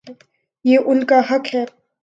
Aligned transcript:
یہ 0.65 0.79
ان 0.85 1.03
کا 1.03 1.19
حق 1.19 1.55
ہے۔ 1.55 1.65